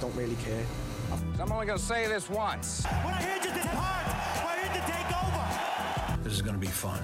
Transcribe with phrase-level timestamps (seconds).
[0.00, 0.64] don't really care.
[1.40, 2.84] I'm only gonna say this once.
[3.04, 4.06] We're here to depart.
[4.44, 6.22] We're here to take over.
[6.22, 7.02] This is gonna be fun.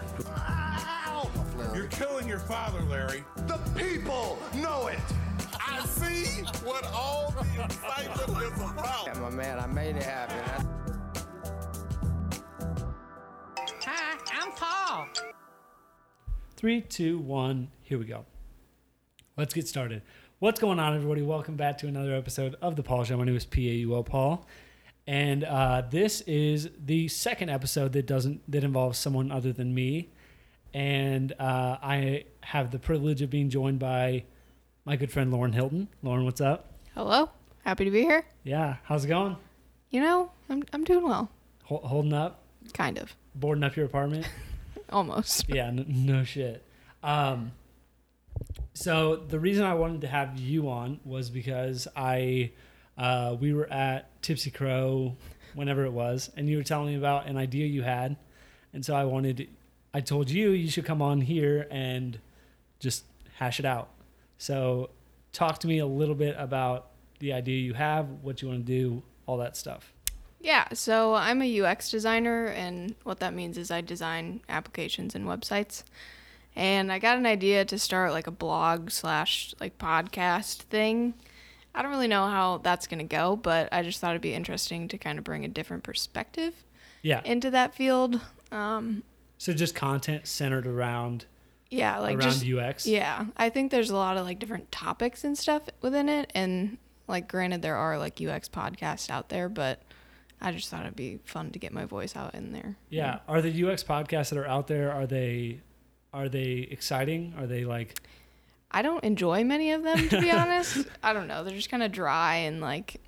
[1.74, 3.24] You're killing your father, Larry.
[3.46, 4.98] The people know it.
[5.54, 9.06] I see what all the excitement is about.
[9.06, 10.68] Yeah, my man, I made it happen.
[13.82, 15.08] Hi, I'm Paul.
[16.56, 17.70] Three, two, one.
[17.82, 18.24] Here we go.
[19.36, 20.02] Let's get started.
[20.38, 21.22] What's going on, everybody?
[21.22, 23.16] Welcome back to another episode of the Paul Show.
[23.16, 24.46] My name is P A U L Paul,
[25.06, 30.10] and uh, this is the second episode that doesn't that involves someone other than me.
[30.74, 34.24] And uh, I have the privilege of being joined by
[34.84, 35.88] my good friend Lauren Hilton.
[36.02, 36.72] Lauren, what's up?
[36.94, 37.30] Hello.
[37.64, 38.24] Happy to be here.
[38.42, 39.36] Yeah, how's it going?
[39.90, 41.30] You know, I'm I'm doing well.
[41.64, 42.40] Hol- holding up?
[42.74, 43.14] Kind of.
[43.34, 44.26] Boarding up your apartment?
[44.90, 45.48] Almost.
[45.48, 46.62] yeah, n- no shit.
[47.02, 47.52] Um,
[48.74, 52.50] so the reason I wanted to have you on was because I,
[52.98, 55.16] uh, we were at Tipsy Crow,
[55.54, 58.16] whenever it was, and you were telling me about an idea you had,
[58.72, 59.48] and so I wanted,
[59.92, 62.18] I told you you should come on here and
[62.80, 63.04] just
[63.36, 63.88] hash it out.
[64.38, 64.90] So
[65.32, 68.72] talk to me a little bit about the idea you have, what you want to
[68.72, 69.92] do, all that stuff.
[70.40, 75.24] Yeah, so I'm a UX designer, and what that means is I design applications and
[75.24, 75.84] websites.
[76.56, 81.14] And I got an idea to start like a blog slash like podcast thing.
[81.74, 84.86] I don't really know how that's gonna go, but I just thought it'd be interesting
[84.88, 86.54] to kind of bring a different perspective
[87.02, 87.20] Yeah.
[87.24, 88.20] into that field.
[88.52, 89.02] Um,
[89.38, 91.26] So just content centered around
[91.70, 92.86] yeah, like around just UX.
[92.86, 96.78] Yeah, I think there's a lot of like different topics and stuff within it, and
[97.08, 99.82] like granted there are like UX podcasts out there, but
[100.40, 102.76] I just thought it'd be fun to get my voice out in there.
[102.90, 103.18] Yeah.
[103.26, 105.60] Are the UX podcasts that are out there are they
[106.14, 107.34] are they exciting?
[107.36, 108.00] Are they like
[108.70, 110.86] I don't enjoy many of them to be honest.
[111.02, 113.00] I don't know, they're just kind of dry and like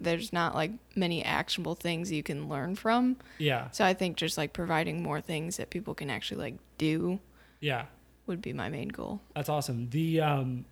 [0.00, 3.16] there's not like many actionable things you can learn from.
[3.38, 3.70] yeah.
[3.70, 7.20] So I think just like providing more things that people can actually like do
[7.60, 7.86] Yeah.
[8.26, 9.20] would be my main goal.
[9.34, 9.88] That's awesome.
[9.90, 10.64] The um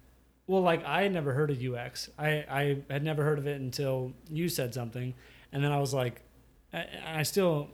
[0.47, 2.11] well like I had never heard of UX.
[2.19, 5.15] I I had never heard of it until you said something
[5.53, 6.23] and then I was like
[6.73, 7.69] I, I still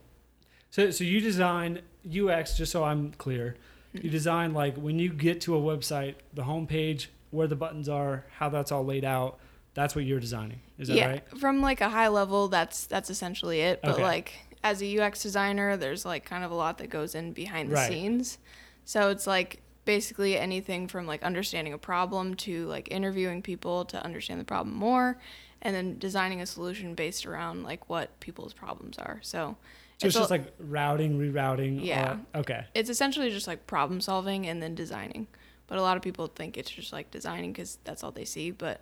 [0.71, 3.57] so so you design UX just so I'm clear.
[3.93, 8.25] You design like when you get to a website, the homepage, where the buttons are,
[8.37, 9.39] how that's all laid out.
[9.75, 10.61] That's what you're designing.
[10.79, 11.39] Is that yeah, right?
[11.39, 13.81] from like a high level, that's that's essentially it.
[13.85, 14.03] But Okay.
[14.03, 14.35] like
[14.65, 17.75] as a UX designer, there's like kind of a lot that goes in behind the
[17.75, 17.89] Right.
[17.89, 18.39] scenes.
[18.85, 24.03] So it's like basically anything from like understanding a problem to like interviewing people to
[24.05, 25.19] understand the problem more,
[25.63, 29.21] and then designing a solution based around like what people's problems are.
[29.23, 29.57] So
[29.99, 31.85] So it's, a- just like routing, rerouting.
[31.85, 32.19] Yeah.
[32.35, 32.65] okay.
[32.75, 35.27] it's essentially just like problem solving and then designing.
[35.67, 38.51] But a lot of people think it's just like designing because that's all they see.
[38.51, 38.81] But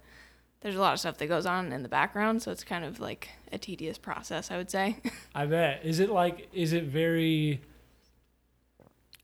[0.60, 3.00] there's a lot of stuff that goes on in the background, so it's kind of
[3.00, 4.97] like a tedious process, I would say.
[5.34, 5.81] I bet.
[5.84, 7.60] Is it like is it very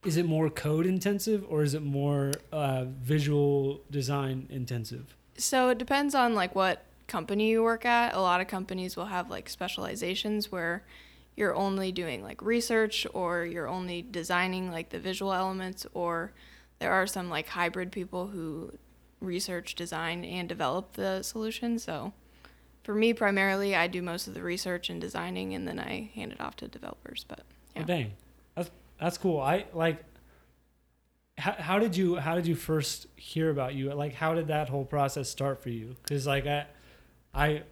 [0.03, 5.15] is it more code intensive or is it more uh, visual design intensive?
[5.35, 8.13] so it depends on like what company you work at.
[8.13, 10.83] A lot of companies will have like specializations where
[11.35, 16.31] you're only doing like research or you're only designing like the visual elements or
[16.79, 18.71] there are some like hybrid people who
[19.19, 21.79] research, design and develop the solution.
[21.79, 22.13] So
[22.83, 26.31] for me primarily I do most of the research and designing and then I hand
[26.31, 27.25] it off to developers.
[27.27, 27.41] But
[27.75, 28.13] Oh, dang,
[28.55, 28.69] that's
[28.99, 29.39] that's cool.
[29.39, 30.03] I like.
[31.35, 33.91] How, how did you how did you first hear about you?
[33.93, 35.95] Like how did that whole process start for you?
[36.03, 36.67] Because like I,
[37.33, 37.63] I,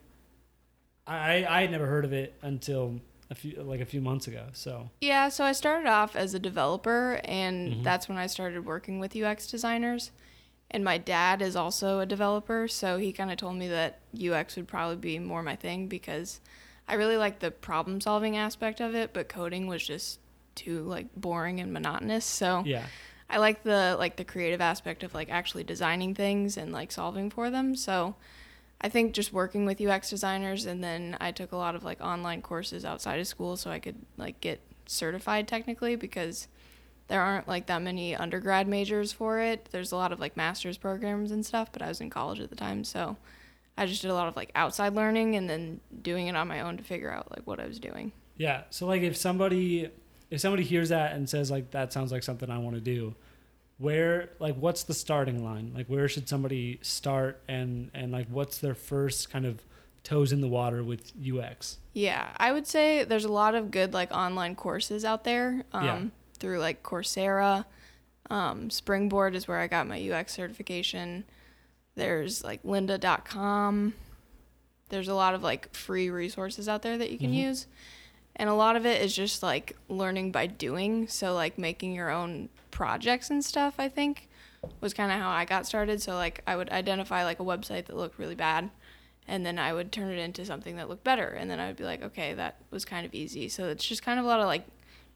[1.05, 2.99] I I had never heard of it until
[3.31, 4.47] a few like a few months ago.
[4.53, 7.83] So Yeah, so I started off as a developer, and Mhm.
[7.83, 10.11] that's when I started working with UX designers.
[10.69, 14.55] And my dad is also a developer, so he kind of told me that UX
[14.55, 16.39] would probably be more my thing because
[16.87, 20.19] I really like the problem solving aspect of it, but coding was just
[20.55, 22.25] too like boring and monotonous.
[22.25, 22.85] So yeah,
[23.29, 27.29] I like the like the creative aspect of like actually designing things and like solving
[27.29, 27.75] for them.
[27.75, 28.15] So
[28.81, 32.01] I think just working with UX designers and then I took a lot of like
[32.01, 36.47] online courses outside of school so I could like get certified technically because
[37.07, 39.69] there aren't like that many undergrad majors for it.
[39.71, 42.49] There's a lot of like master's programs and stuff, but I was in college at
[42.49, 43.17] the time, so
[43.77, 46.61] I just did a lot of like outside learning and then doing it on my
[46.61, 48.11] own to figure out like what I was doing.
[48.37, 48.63] Yeah.
[48.69, 49.89] So like if somebody
[50.29, 53.13] if somebody hears that and says like that sounds like something I want to do,
[53.81, 55.71] where like what's the starting line?
[55.75, 59.61] Like where should somebody start and and like what's their first kind of
[60.03, 61.77] toes in the water with UX?
[61.93, 65.85] Yeah, I would say there's a lot of good like online courses out there um,
[65.85, 66.01] Yeah.
[66.39, 67.65] through like Coursera.
[68.29, 71.25] Um, Springboard is where I got my UX certification.
[71.95, 73.93] There's like lynda.com.
[74.89, 77.67] there's a lot of like free resources out there that you can use.
[78.41, 81.07] And a lot of it is just like learning by doing.
[81.07, 84.27] So like making your own projects and stuff, I think
[84.81, 86.01] was kind of how I got started.
[86.01, 88.71] So like I would identify like a website that looked really bad
[89.27, 91.75] and then I would turn it into something that looked better and then I would
[91.75, 93.47] be like, okay, that was kind of easy.
[93.47, 94.65] So it's just kind of a lot of like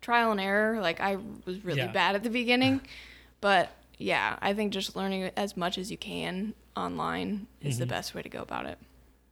[0.02, 0.80] trial and error.
[0.80, 1.92] Like I was really Yeah.
[1.92, 2.82] bad at the beginning,
[3.42, 8.14] but yeah, I think just learning as much as you can online is the best
[8.14, 8.78] way to go about it.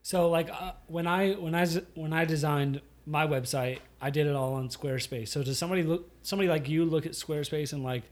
[0.02, 1.64] So like uh, when I when I
[1.94, 5.28] when I designed my website, I did it all on Squarespace.
[5.28, 8.04] So does somebody look somebody like you look at Squarespace and like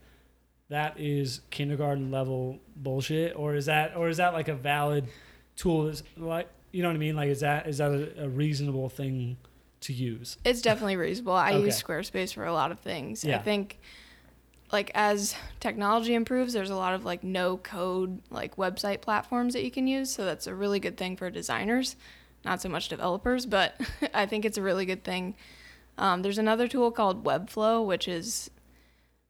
[0.68, 5.06] that is kindergarten level bullshit, or is that or is that like a valid
[5.56, 5.88] tool?
[5.88, 7.16] Is like you know what I mean?
[7.16, 9.36] Like is that is that a, a reasonable thing
[9.80, 10.36] to use?
[10.44, 11.34] It's definitely reasonable.
[11.34, 13.24] I use Squarespace for a lot of things.
[13.24, 13.36] Yeah.
[13.36, 13.78] I think
[14.72, 19.64] like as technology improves, there's a lot of like no code like website platforms that
[19.64, 21.96] you can use, so that's a really good thing for designers,
[22.44, 23.80] not so much developers, but
[24.14, 25.34] I think it's a really good thing.
[25.98, 28.50] Um, there's another tool called Webflow, which is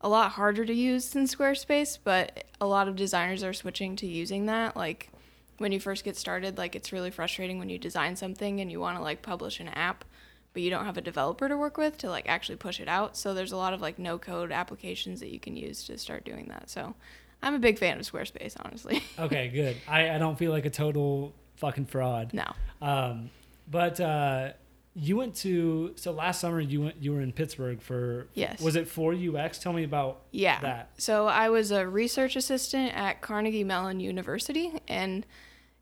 [0.01, 4.07] a lot harder to use than Squarespace, but a lot of designers are switching to
[4.07, 4.77] using that.
[4.77, 5.11] Like
[5.59, 8.81] when you first get started, like it's really frustrating when you design something and you
[8.81, 10.05] want to like publish an app,
[10.53, 13.17] but you don't have a developer to work with to like actually push it out.
[13.17, 16.25] So there's a lot of like no code applications that you can use to start
[16.25, 16.69] doing that.
[16.69, 16.95] So
[17.43, 19.03] I'm a big fan of Squarespace, honestly.
[19.19, 19.77] Okay, good.
[19.89, 21.33] I, I don't feel like a total
[21.63, 22.33] fucking fraud.
[22.35, 22.45] no.
[22.83, 23.31] Um,
[23.71, 24.53] but uh,
[24.95, 28.61] you went to so last summer you went you were in Pittsburgh for Yes.
[28.61, 29.59] was it for UX?
[29.59, 30.61] Tell me about Yeah.
[30.61, 30.91] that.
[30.99, 35.25] So I was a research assistant at Carnegie Mellon University, and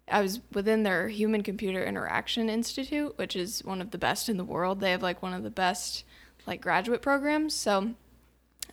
[0.09, 4.37] I was within their Human Computer Interaction Institute, which is one of the best in
[4.37, 4.81] the world.
[4.81, 6.05] They have like one of the best
[6.47, 7.55] like graduate programs.
[7.55, 7.95] So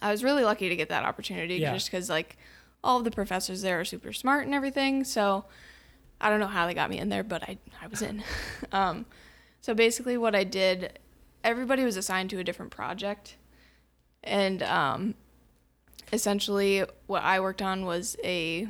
[0.01, 1.73] I was really lucky to get that opportunity Yeah.
[1.73, 2.37] just because like
[2.83, 5.03] all of the professors there are super smart and everything.
[5.03, 5.45] So
[6.19, 8.23] I don't know how they got me in there, but I I was in.
[8.71, 9.05] um,
[9.61, 10.99] so basically, what I did,
[11.43, 13.35] everybody was assigned to a different project,
[14.23, 15.15] and um,
[16.11, 18.67] essentially what I worked on was a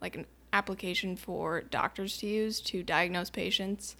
[0.00, 3.96] like an application for doctors to use to diagnose patients.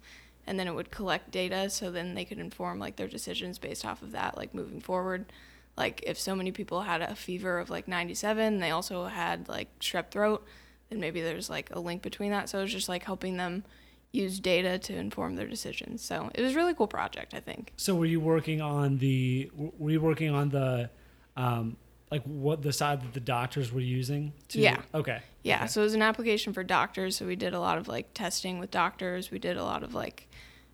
[0.47, 3.85] And then it would collect data so then they could inform like their decisions based
[3.85, 5.31] off of that like moving forward.
[5.77, 9.67] Like if so many people had a fever of like 97 they also had like
[9.79, 10.45] strep throat
[10.91, 13.63] then maybe there's like a link between that so it was just like helping them
[14.11, 17.71] use data to inform their decisions so it was a really cool project i think
[17.77, 20.89] So were you working on the were you working on the
[21.37, 21.77] um,
[22.11, 24.33] like what the side that the doctors were using?
[24.49, 24.81] To, Yeah.
[24.93, 25.21] Okay.
[25.43, 25.67] Yeah, Okay.
[25.67, 27.15] so it was an application for doctors.
[27.15, 29.31] So we did a lot of like testing with doctors.
[29.31, 30.27] We did a lot of like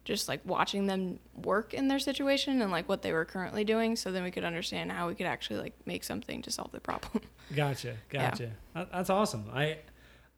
[0.04, 3.96] just like watching them work in their situation and like what they were currently doing.
[3.96, 6.80] So then we could understand how we could actually like make something to solve the
[6.80, 7.22] problem.
[7.56, 7.98] Gotcha.
[8.10, 8.50] Gotcha.
[8.74, 9.46] That, that's awesome.
[9.54, 9.78] I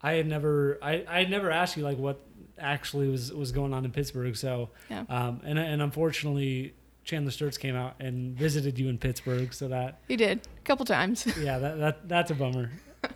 [0.02, 2.20] I had never I, I had never asked you like what
[2.58, 4.36] actually was was going on in Pittsburgh.
[4.36, 5.04] So Yeah.
[5.10, 6.74] um and and unfortunately
[7.04, 9.54] Chandler Sturts came out and visited you in Pittsburgh.
[9.54, 11.26] So that he did a couple times.
[11.42, 12.72] yeah that, that that's a bummer.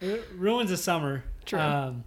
[0.00, 1.22] It ruins the summer.
[1.46, 1.60] True.
[1.60, 2.02] Um,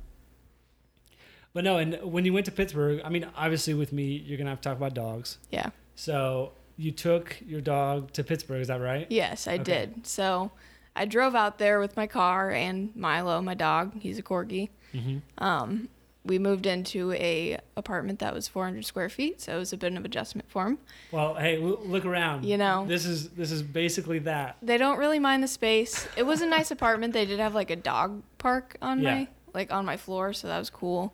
[1.53, 4.49] but no, and when you went to Pittsburgh, I mean, obviously with me, you're gonna
[4.49, 5.37] have to talk about dogs.
[5.49, 5.69] yeah.
[5.95, 9.07] So you took your dog to Pittsburgh, is that right?
[9.09, 9.63] Yes, I Okay.
[9.63, 10.05] did.
[10.05, 10.51] So
[10.95, 13.99] I drove out there with my car and Milo, my dog.
[13.99, 14.69] He's a corgi.
[14.93, 15.43] Mm-hmm.
[15.43, 15.89] Um,
[16.23, 19.93] we moved into a apartment that was 400 square feet, so it was a bit
[19.93, 20.79] of adjustment for him.
[21.11, 22.45] Well, hey, look around.
[22.45, 22.85] You know.
[22.87, 24.57] this is this is basically that.
[24.61, 26.07] They don't really mind the space.
[26.17, 27.13] It was a nice apartment.
[27.13, 29.13] They did have like a dog park on Yeah.
[29.15, 31.13] my like on my floor, so that was cool.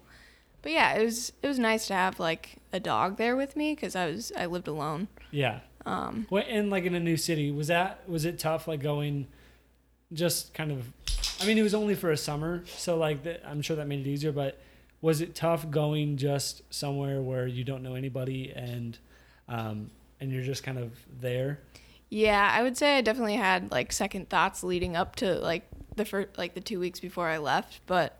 [0.61, 3.73] But yeah, it was it was nice to have like a dog there with me
[3.75, 5.07] because I was I lived alone.
[5.31, 5.59] Yeah.
[5.85, 6.27] Um.
[6.29, 8.67] Well, and like in a new city, was that was it tough?
[8.67, 9.27] Like going,
[10.13, 10.91] just kind of.
[11.39, 14.05] I mean, it was only for a summer, so like that, I'm sure that made
[14.05, 14.31] it easier.
[14.31, 14.59] But
[15.01, 18.97] was it tough going just somewhere where you don't know anybody and,
[19.49, 19.89] um,
[20.19, 21.59] and you're just kind of there?
[22.09, 26.05] Yeah, I would say I definitely had like second thoughts leading up to like the
[26.05, 28.19] first like the two weeks before I left, but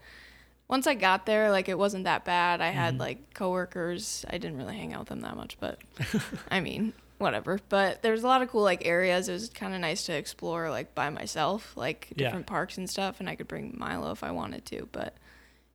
[0.71, 2.61] once I got there, like it wasn't that bad.
[2.61, 4.25] I had like coworkers.
[4.29, 5.79] I didn't really hang out with them that much, but
[6.49, 7.59] I mean, whatever.
[7.69, 9.29] But there's a lot of cool like areas.
[9.29, 12.25] It was kind of nice to explore like by myself, like Yeah.
[12.27, 14.89] different parks and stuff, and I could bring Milo if I wanted to.
[14.91, 15.15] But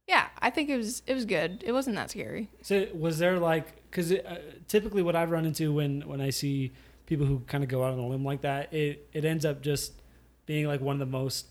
[0.07, 1.63] yeah, I think it was it was good.
[1.67, 2.51] It wasn't that scary.
[2.63, 6.73] So was there like because uh, typically what I've run into when when I see
[7.07, 9.63] people who kind of go out on a limb like that, it it ends up
[9.63, 9.93] just
[10.45, 11.47] being like one of the most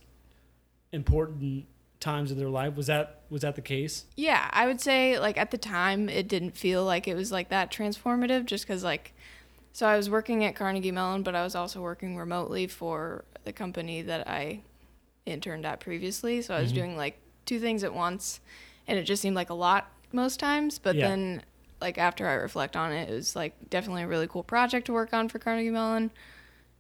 [0.92, 1.66] important
[2.00, 2.76] times of their life.
[2.76, 4.06] Was that was that the case?
[4.16, 7.50] Yeah, I would say like at the time it didn't feel like it was like
[7.50, 9.14] that transformative just cuz like
[9.76, 13.52] so I was working at Carnegie Mellon but I was also working remotely for the
[13.52, 14.62] company that I
[15.26, 16.42] interned at previously.
[16.42, 16.80] So I was mm-hmm.
[16.80, 18.40] doing like two things at once
[18.88, 21.10] and it just seemed like a lot most times, but Yeah.
[21.10, 21.42] then
[21.82, 24.94] like after I reflect on it, it was like definitely a really cool project to
[24.94, 26.10] work on for Carnegie Mellon,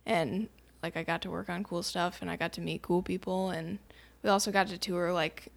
[0.06, 0.48] and
[0.82, 3.50] like I got to work on cool stuff and I got to meet cool people
[3.50, 3.80] and
[4.24, 5.52] we also got to tour like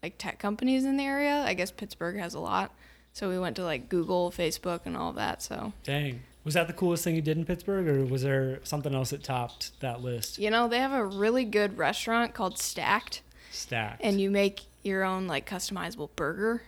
[0.00, 1.42] like tech companies in the area.
[1.44, 2.72] I guess Pittsburgh has a lot,
[3.12, 5.42] so we went to like Google, Facebook, and all that.
[5.42, 6.22] So Dang.
[6.44, 9.22] Was that the coolest thing you did in Pittsburgh, or was there something else that
[9.24, 10.38] topped that list?
[10.38, 14.02] you know they have a really good restaurant called Stacked, Stacked.
[14.04, 16.62] and you make your own like customizable burger.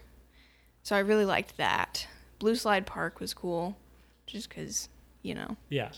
[0.83, 2.07] So I really liked that.
[2.39, 3.77] Blue Slide Park was cool,
[4.27, 4.89] just because
[5.23, 5.91] you know yeah.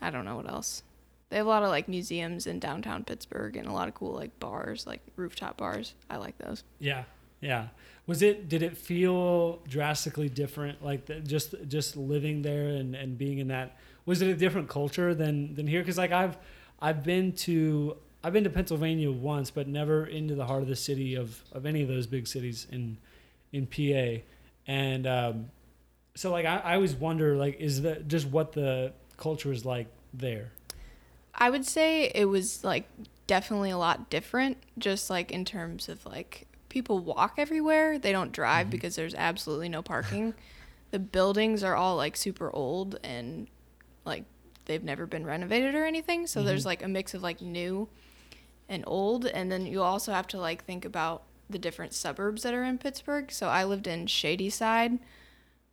[0.00, 0.82] I don't know what else.
[1.28, 4.14] They have a lot of like museums in downtown Pittsburgh and a lot of cool
[4.14, 5.94] like bars, like rooftop bars.
[6.08, 6.64] I like those.
[6.78, 7.04] Yeah,
[7.40, 7.68] yeah.
[8.08, 8.48] Was it?
[8.48, 10.82] Did it feel drastically different?
[10.82, 13.76] Like the, just just living there and, and being in that.
[14.06, 15.82] Was it a different culture than than here?
[15.82, 16.38] Because like I've
[16.80, 20.74] I've been to I've been to Pennsylvania once, but never into the heart of the
[20.74, 22.96] city of of any of those big cities in
[23.52, 24.22] in PA,
[24.66, 25.50] and um,
[26.14, 29.88] so like I, I always wonder like is that just what the culture is like
[30.14, 30.50] there?
[31.34, 32.88] I would say it was like
[33.26, 37.98] definitely a lot different, just like in terms of like people walk everywhere.
[37.98, 38.70] They don't drive mm-hmm.
[38.70, 40.34] because there's absolutely no parking.
[40.90, 43.48] the buildings are all like super old and
[44.04, 44.24] like
[44.64, 46.26] they've never been renovated or anything.
[46.26, 46.68] So there's mm-hmm.
[46.68, 47.88] like a mix of like new
[48.68, 49.26] and old.
[49.26, 52.78] And then you also have to like think about the different suburbs that are in
[52.78, 53.30] Pittsburgh.
[53.32, 54.98] So I lived in Shadyside,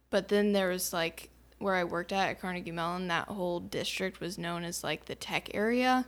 [0.09, 4.19] but then there was like where I worked at at Carnegie Mellon, that whole district
[4.19, 6.05] was known as like the tech area.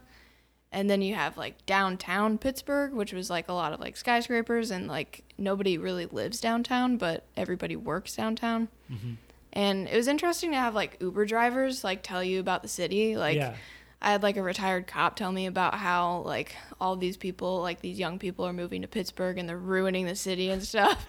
[0.77, 4.69] And then you have like downtown Pittsburgh, which was like a lot of like skyscrapers
[4.69, 8.67] and like nobody really lives downtown, but everybody works downtown.
[8.88, 9.13] Mm-hmm.
[9.53, 13.17] And it was interesting to have like Uber drivers like tell you about the city.
[13.17, 13.55] Like Yeah.
[13.99, 17.81] I had like a retired cop tell me about how like all these people, like
[17.81, 21.03] these young people, are moving to Pittsburgh and they're ruining the city and stuff.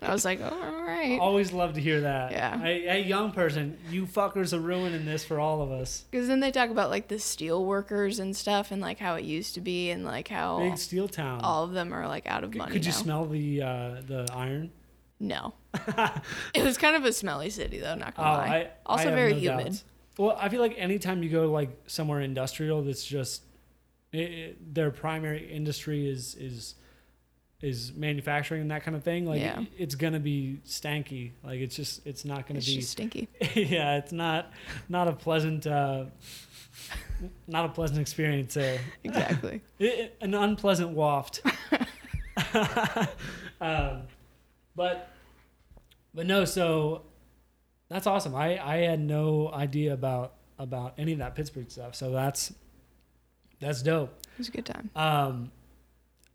[0.00, 1.20] And I was like, oh, all right.
[1.20, 2.32] Always love to hear that.
[2.32, 2.58] Yeah.
[2.58, 6.04] Hey, hey, young person, you fuckers are ruining this for all of us.
[6.10, 9.24] Because then they talk about like the steel workers and stuff and like how it
[9.24, 11.40] used to be and like how Big steel town.
[11.42, 12.72] all of them are like out of money.
[12.72, 12.98] Could you now.
[12.98, 14.72] smell the uh, the iron?
[15.20, 15.54] No.
[16.54, 18.46] it was kind of a smelly city though, not Oh, gonna lie.
[18.56, 19.66] I also I very no humid.
[19.66, 19.84] doubts.
[20.18, 23.42] Well, I feel like anytime you go like somewhere industrial, that's just
[24.12, 26.74] it, it- their primary industry is is
[27.62, 29.24] is manufacturing and that kind of thing.
[29.24, 29.60] Like Yeah.
[29.60, 31.30] it- it's gonna be stanky.
[31.44, 32.80] Like it's just it's not gonna It's be.
[32.82, 33.28] stinky.
[33.54, 34.52] yeah, it's not
[34.88, 36.06] not a pleasant uh,
[37.46, 38.80] not a pleasant experience there.
[39.04, 39.60] Exactly.
[40.20, 41.40] An unpleasant waft.
[43.60, 44.02] um,
[44.74, 45.08] but
[46.14, 47.02] but no, so
[47.92, 48.34] that's awesome.
[48.34, 51.94] I I had no idea about about any of that Pittsburgh stuff.
[51.94, 52.52] So that's
[53.60, 54.10] that's dope.
[54.32, 54.90] It was a good time.
[54.96, 55.52] Um,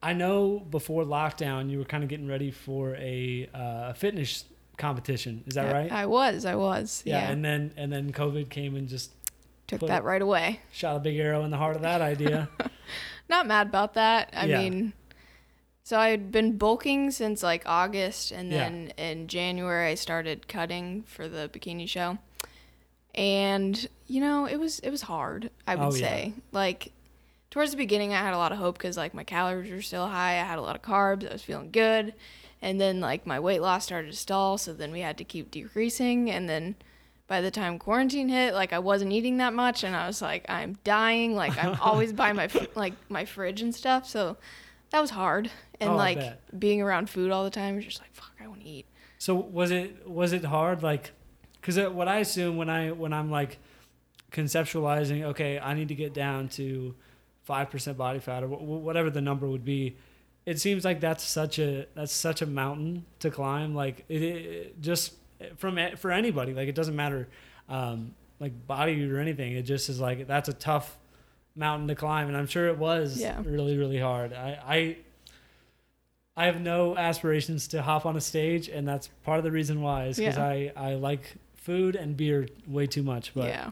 [0.01, 4.45] I know before lockdown you were kind of getting ready for a uh, fitness
[4.77, 5.43] competition.
[5.47, 5.91] Is that I- right?
[5.91, 7.01] I was, I was.
[7.05, 7.31] yeah, Yeah.
[7.31, 9.11] and then and then COVID came and just
[9.67, 10.61] Took that right away.
[10.71, 12.47] shot a big arrow in the heart of that idea.
[13.29, 14.29] Not mad about that.
[14.31, 14.59] I Yeah.
[14.61, 14.93] mean,
[15.87, 18.57] so I had been bulking since like August, and Yeah.
[18.57, 22.17] then in January I started cutting for the bikini show.
[23.15, 25.49] And you know, it was it was hard.
[25.65, 25.99] I would Oh, yeah.
[26.07, 26.91] say like
[27.51, 30.07] towards the beginning I had a lot of hope because like my calories were still
[30.07, 30.33] high.
[30.41, 31.27] I had a lot of carbs.
[31.27, 32.13] I was feeling good,
[32.61, 34.57] and then like my weight loss started to stall.
[34.57, 36.75] So then we had to keep decreasing, and then
[37.27, 40.45] by the time quarantine hit, like I wasn't eating that much, and I was like,
[40.49, 41.33] I'm dying.
[41.33, 44.05] Like I'm always by my like my fridge and stuff.
[44.05, 44.35] So
[44.91, 46.19] that was hard, and Oh, like
[46.57, 48.85] being around food all the time, you're just like, fuck, I want to eat.
[49.17, 50.83] So was it was it hard?
[50.83, 51.11] Like
[51.59, 53.57] because what I assume when I when I'm like
[54.31, 56.93] conceptualizing okay I need to get down to
[57.43, 59.95] five percent body fat or wh- whatever the number would be
[60.45, 63.75] it seems like that's such a that's such a mountain to climb.
[63.75, 65.13] Like it, it just
[65.57, 67.27] from for anybody like it doesn't matter
[67.69, 70.97] um, like body or anything it just is like that's a tough
[71.57, 73.41] mountain to climb and I'm sure it was Yeah.
[73.43, 74.97] really really hard I, I
[76.35, 79.81] I have no aspirations to hop on a stage, and that's part of the reason
[79.81, 80.45] why is because Yeah.
[80.45, 83.33] I, I like food and beer way too much.
[83.33, 83.71] But yeah.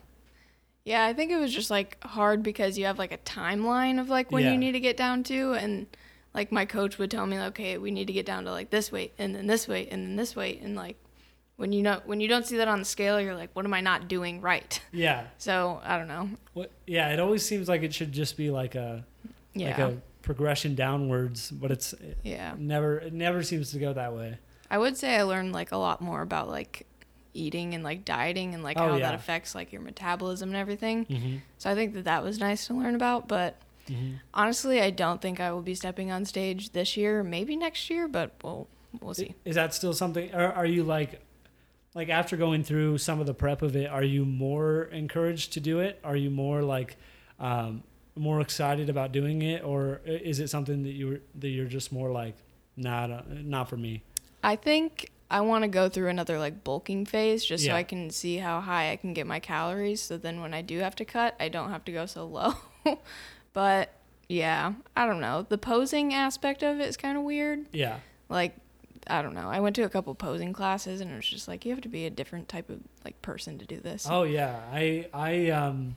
[0.83, 4.09] Yeah, I think it was just like hard because you have like a timeline of
[4.09, 4.51] like when Yeah.
[4.53, 5.85] you need to get down to and
[6.33, 8.91] like my coach would tell me okay, we need to get down to like this
[8.91, 10.97] weight and then this weight and then this weight and like
[11.57, 13.73] when you know when you don't see that on the scale, you're like what am
[13.73, 14.79] I not doing right?
[14.91, 16.29] yeah, So, I don't know.
[16.53, 19.05] what, yeah, it always seems like it should just be like a
[19.53, 19.69] Yeah.
[19.69, 22.53] like a progression downwards, but it's it yeah.
[22.57, 24.37] never it never seems to go that way.
[24.69, 26.85] I would say I learned like a lot more about like
[27.33, 29.11] eating and like dieting and like Oh, how yeah.
[29.11, 31.05] that affects like your metabolism and everything.
[31.05, 31.35] Mm-hmm.
[31.57, 33.57] So I think that that was nice to learn about, but
[33.87, 34.13] Mm-hmm.
[34.33, 38.07] honestly, I don't think I will be stepping on stage this year, maybe next year,
[38.07, 38.67] but we'll
[38.99, 39.35] we'll see.
[39.45, 40.33] Is that still something?
[40.33, 41.21] Or are you like?
[41.95, 45.59] Like after going through some of the prep of it, are you more encouraged to
[45.59, 45.99] do it?
[46.03, 46.97] Are you more like
[47.39, 47.81] um,
[48.15, 52.11] more excited about doing it, or is it something that you that you're just more
[52.11, 52.35] like,
[52.77, 54.03] nah, not, not for me?
[54.43, 57.71] I think I want to go through another like bulking phase just Yeah.
[57.73, 60.01] so I can see how high I can get my calories.
[60.01, 62.53] So then when I do have to cut, I don't have to go so low.
[63.53, 63.93] but
[64.29, 65.45] yeah, I don't know.
[65.47, 67.65] The posing aspect of it is kind of weird.
[67.71, 67.99] Yeah,
[68.29, 68.55] Like,
[69.07, 69.49] I don't know.
[69.49, 71.89] I went to a couple posing classes and it was just like you have to
[71.89, 74.07] be a different type of like person to do this.
[74.09, 75.95] Oh yeah, I I um.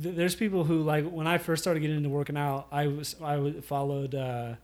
[0.00, 3.16] th- There's people who like when I first started getting into working out, I was
[3.22, 4.54] I was- followed uh,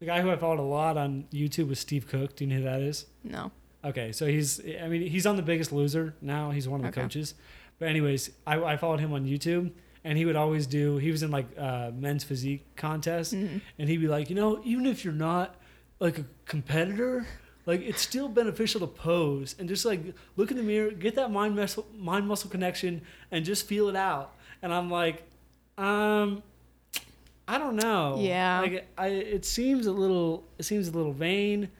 [0.00, 2.36] the guy who I followed a lot on YouTube was Steve Cook.
[2.36, 3.06] Do you know who that is?
[3.24, 3.50] No.
[3.84, 6.50] Okay, so he's I mean he's on The Biggest Loser now.
[6.50, 7.02] He's one of the Okay.
[7.02, 7.34] coaches.
[7.78, 9.70] But anyways, I, I followed him on YouTube,
[10.02, 10.96] and he would always do.
[10.96, 13.58] He was in like uh, men's physique contests, Mm-hmm.
[13.78, 15.54] and he'd be like, you know, even if you're not
[16.00, 17.26] like a competitor,
[17.66, 20.00] like it's still beneficial to pose and just like
[20.36, 23.96] look in the mirror, get that mind muscle mind muscle connection, and just feel it
[23.96, 24.34] out.
[24.62, 25.22] And I'm like,
[25.76, 26.42] um,
[27.46, 28.16] I don't know.
[28.20, 28.60] Yeah.
[28.60, 30.44] Like I, it seems a little.
[30.58, 31.70] It seems a little vain.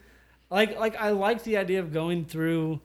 [0.51, 2.81] Like like I like the idea of going through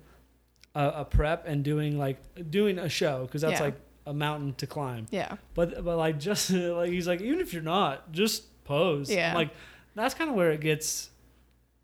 [0.76, 2.18] a, a prep and doing like
[2.50, 3.64] doing a show because that's Yeah.
[3.66, 3.76] like
[4.06, 5.06] a mountain to climb.
[5.12, 5.38] Yeah.
[5.54, 9.10] But but like just like he's like even if you're not, just pose.
[9.10, 9.34] I'm Yeah.
[9.34, 9.50] like
[9.96, 11.10] that's kind of where it gets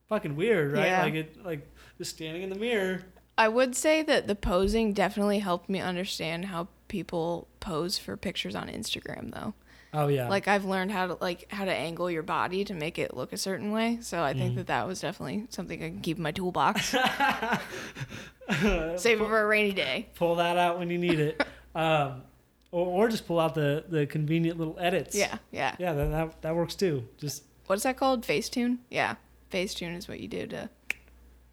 [0.10, 0.86] fucking weird, right?
[0.86, 1.04] Yeah.
[1.04, 3.04] Like it like just standing in the mirror.
[3.38, 8.56] I would say that the posing definitely helped me understand how people pose for pictures
[8.56, 9.54] on Instagram though.
[9.94, 10.28] Oh yeah.
[10.28, 13.34] Like I've learned how to like how to angle your body to make it look
[13.34, 14.00] a certain way.
[14.02, 16.90] So I think that that was definitely something I can keep in my toolbox.
[18.50, 20.10] Save it for a rainy day.
[20.16, 21.42] pull that out when you need it,
[21.76, 22.24] um,
[22.72, 25.16] or, or just pull out the the convenient little edits.
[25.16, 25.76] Yeah, yeah.
[25.80, 27.08] Yeah, that, that that works too.
[27.18, 28.24] Just What's that called?
[28.24, 28.80] Facetune?
[28.90, 29.16] Yeah.
[29.52, 30.70] Facetune is what you do to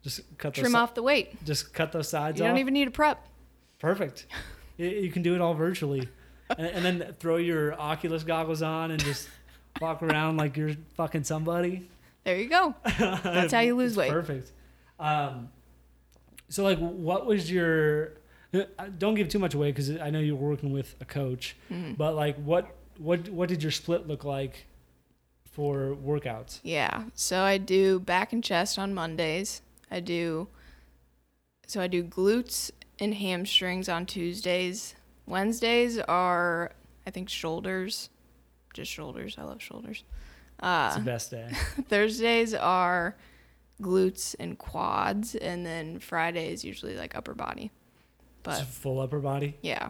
[0.03, 1.43] just cut trim si- off the weight.
[1.45, 2.50] Just cut those sides You off.
[2.50, 3.26] don't even need a prep.
[3.78, 4.26] Perfect.
[4.76, 6.09] you, you can do it all virtually,
[6.56, 9.28] and, and then throw your Oculus goggles on and just
[9.80, 11.89] walk around like you're fucking somebody.
[12.25, 12.75] There you go.
[12.99, 14.11] That's how you lose It's weight.
[14.11, 14.50] Perfect.
[14.99, 15.50] Um,
[16.49, 18.13] so like, what was your?
[18.54, 18.65] uh,
[18.99, 21.95] Don't give too much away because I know you were working with a coach, Mm-hmm.
[21.95, 24.67] but like, what what what did your split look like
[25.56, 26.60] for workouts?
[26.62, 27.04] Yeah.
[27.14, 29.62] So I do back and chest on Mondays.
[29.90, 30.49] I do
[31.66, 34.95] so I do glutes and hamstrings on Tuesdays.
[35.26, 36.73] Wednesdays are
[37.06, 38.10] I think shoulders.
[38.75, 39.36] Just shoulders.
[39.38, 40.04] I love shoulders.
[40.58, 41.49] It's Uh, the best day.
[41.88, 43.16] Thursdays are
[43.80, 47.71] glutes and quads and then Friday is usually like upper body.
[48.42, 49.56] But full upper body.
[49.62, 49.88] yeah.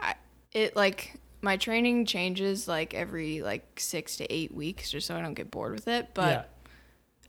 [0.00, 0.14] I
[0.52, 5.20] it like my training changes like every like 6 to 8 weeks just so I
[5.20, 6.42] don't get bored with it, but yeah.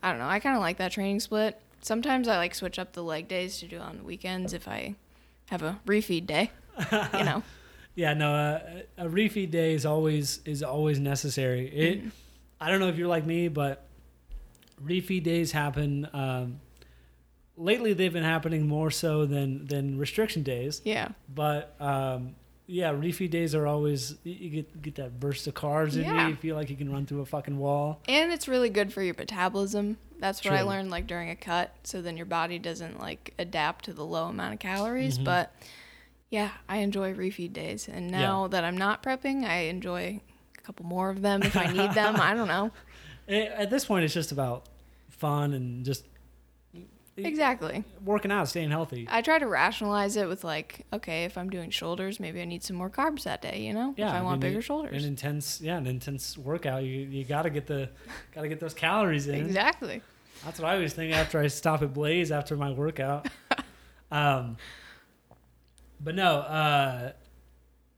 [0.02, 0.28] I don't know.
[0.28, 1.60] I kind of like that training split.
[1.82, 4.67] Sometimes I like switch up the leg days to do it on the weekends if
[4.67, 4.95] I
[5.47, 6.52] have a refeed day.
[7.13, 7.43] you know.
[7.95, 8.60] Yeah, no, uh,
[8.97, 11.67] a refeed day is always is always necessary.
[11.67, 12.10] It, Mm-hmm.
[12.60, 13.86] I don't know if you're like me, but
[14.84, 16.08] refeed days happen.
[16.12, 16.60] Um,
[17.56, 20.82] lately, they've been happening more so than than restriction days.
[20.84, 21.10] Yeah.
[21.32, 22.34] But um,
[22.65, 26.23] yeah, refeed days are always you- get get that burst of carbs in Yeah.
[26.23, 26.30] you.
[26.30, 27.99] You feel like you can run through a fucking wall.
[28.08, 29.97] And it's really good for your metabolism.
[30.19, 33.86] That's what I learned like during a cut so then your body doesn't like adapt
[33.86, 35.26] to the low amount of calories, Mm-hmm.
[35.26, 35.54] but
[36.30, 37.89] yeah, I enjoy refeed days.
[37.89, 40.21] And now that I'm not prepping, I enjoy
[40.58, 42.15] a couple more of them if I need them.
[42.19, 42.71] I don't know.
[43.28, 44.65] At this point, it's just about
[45.10, 46.06] fun and just
[47.17, 47.84] Exactly.
[48.04, 49.08] working out, staying healthy.
[49.10, 52.63] I try to rationalize it with like, okay, if I'm doing shoulders, maybe I need
[52.63, 53.93] some more carbs that day, you know?
[53.97, 55.04] Yeah, if I want mean, bigger shoulders.
[55.04, 56.84] An intense, yeah, an intense workout.
[56.84, 57.89] You you gotta get the
[58.34, 59.36] gotta get those calories in.
[59.36, 60.02] Exactly.
[60.43, 63.28] That's what I always think after I stop at Blaze after my workout.
[64.12, 64.58] um,
[65.99, 67.12] but no, uh,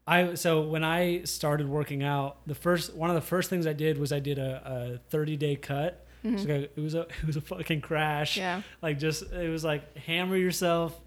[0.08, 3.74] I so when I started working out, the first one of the first things I
[3.74, 6.05] did was I did a, a 30 day cut.
[6.38, 8.34] So it was a it was a fucking crash.
[8.34, 8.40] Mm-hmm.
[8.42, 8.62] Yeah.
[8.82, 11.00] Like just it was like hammer yourself,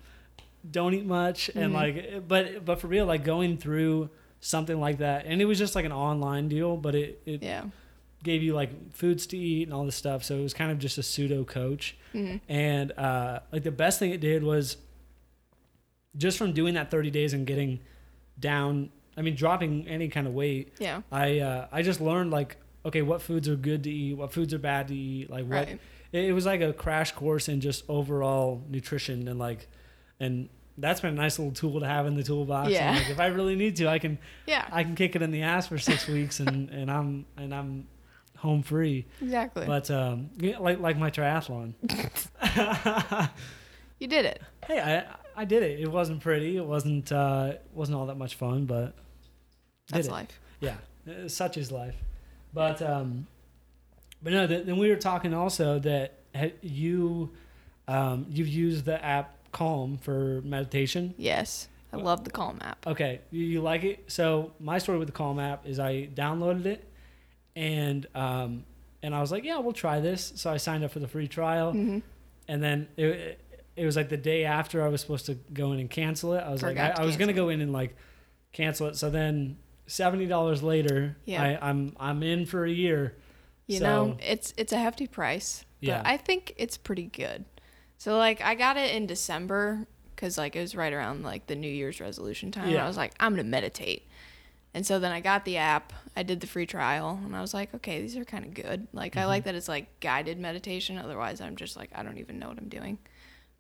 [0.70, 1.59] don't eat much, Mm-hmm.
[1.59, 5.59] and like but but for real like going through something like that, and it was
[5.59, 7.64] just like an online deal, but it it Yeah.
[8.22, 10.22] gave you like foods to eat and all this stuff.
[10.24, 11.96] So it was kind of just a pseudo coach.
[12.14, 12.37] Mm-hmm.
[12.48, 14.76] And uh, like the best thing it did was
[16.16, 17.81] just from doing that 30 days and getting
[18.38, 20.72] down, I mean, dropping any kind of weight.
[20.78, 21.02] Yeah.
[21.12, 24.52] I uh, I just learned like okay, what foods are good to eat, what foods
[24.54, 25.50] are bad to eat, like what.
[25.66, 25.80] Right.
[26.12, 29.68] It, it was like a crash course in just overall nutrition and like,
[30.20, 32.70] and that's been a nice little tool to have in the toolbox.
[32.70, 32.92] Yeah.
[32.92, 34.66] Like, if I really need to, I can Yeah.
[34.72, 37.88] I can kick it in the ass for six weeks and, and I'm and I'm
[38.36, 39.06] home free.
[39.20, 39.66] exactly.
[39.66, 41.74] But um, yeah, like like my triathlon.
[44.00, 44.40] You did it.
[44.64, 45.80] Hey, I I did it.
[45.80, 46.56] It wasn't pretty.
[46.56, 48.94] It wasn't uh, wasn't all that much fun, but
[49.88, 50.12] did That's it.
[50.12, 50.40] life.
[50.60, 50.76] Yeah,
[51.26, 51.96] such is life.
[52.52, 53.26] But um,
[54.22, 54.46] but no.
[54.46, 57.30] Th- then we were talking also that ha- you
[57.87, 61.14] um, you've used the app Calm for meditation.
[61.16, 61.68] Yes.
[61.92, 62.87] I love the Calm app.
[62.87, 64.04] Okay, you, you like it?
[64.08, 66.87] So my story with the Calm app is I downloaded it,
[67.56, 68.64] and um,
[69.02, 70.32] and I was like, yeah, we'll try this.
[70.37, 71.98] So I signed up for the free trial, Mm-hmm.
[72.46, 73.40] and then it,
[73.76, 76.40] it was like the day after I was supposed to go in and cancel it.
[76.40, 77.96] I was like, I, I was gonna go in and like
[78.52, 78.96] cancel it.
[78.96, 79.56] So then
[79.88, 81.42] seventy dollars later, Yeah.
[81.42, 83.16] I, I'm I'm in for a year.
[83.66, 86.03] You So- know, it's it's a hefty price, but Yeah.
[86.05, 87.44] I think it's pretty good.
[87.98, 91.57] So like I got it in December cuz like it was right around like the
[91.57, 92.70] New Year's resolution time.
[92.70, 92.85] Yeah.
[92.85, 94.07] I was like I'm going to meditate.
[94.74, 97.55] And so then I got the app, I did the free trial, and I was
[97.55, 98.87] like, okay, these are kind of good.
[98.92, 99.29] Like I Mm-hmm.
[99.29, 102.59] like that it's like guided meditation, otherwise I'm just like I don't even know what
[102.59, 102.98] I'm doing.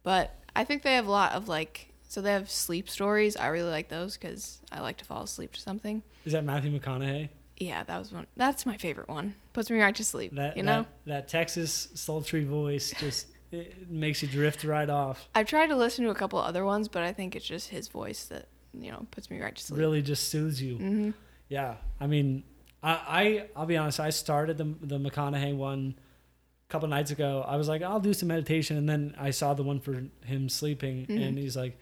[0.02, 3.36] But I think they have a lot of like so they have sleep stories.
[3.36, 6.02] I really like those cuz I like to fall asleep to something.
[6.24, 7.28] Is that Matthew McConaughey?
[7.58, 8.26] Yeah, that was one.
[8.36, 9.34] That's my favorite one.
[9.52, 10.82] Puts me right to sleep, That you know?
[10.82, 15.28] that, that Texas sultry voice just it makes you drift right off.
[15.34, 17.88] I've tried to listen to a couple other ones, but I think it's just his
[17.88, 19.78] voice that you know puts me right to sleep.
[19.78, 20.76] really just soothes you.
[20.76, 21.10] hmm
[21.48, 22.44] Yeah, I mean,
[22.82, 23.98] I, I I'll be honest.
[24.00, 27.44] I started the the McConaughey one a couple nights ago.
[27.48, 30.48] I was like, I'll do some meditation, and then I saw the one for him
[30.48, 31.26] sleeping, Mhm.
[31.28, 31.76] and he's like,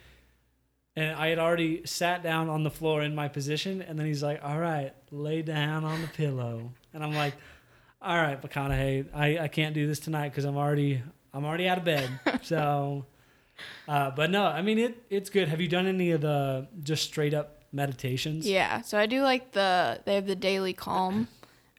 [0.97, 4.23] and I had already sat down on the floor in my position, and then he's
[4.23, 7.35] like, all right, lay down on the pillow, and I'm like,
[8.03, 11.03] all right, McConaughey, I I can't do this tonight because I'm already
[11.35, 12.09] I'm already out of bed,
[12.43, 13.05] so.
[13.89, 15.03] Uh, but no, I mean it.
[15.09, 15.49] It's good.
[15.49, 18.47] Have you done any of the just straight up meditations?
[18.47, 21.29] Yeah, so I do like the they have the daily calm.